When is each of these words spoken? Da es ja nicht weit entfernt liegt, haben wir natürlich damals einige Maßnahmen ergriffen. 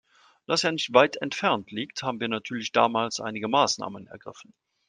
Da 0.47 0.55
es 0.55 0.63
ja 0.63 0.71
nicht 0.71 0.95
weit 0.95 1.17
entfernt 1.17 1.69
liegt, 1.69 2.01
haben 2.01 2.19
wir 2.19 2.27
natürlich 2.27 2.71
damals 2.71 3.19
einige 3.19 3.47
Maßnahmen 3.47 4.07
ergriffen. 4.07 4.51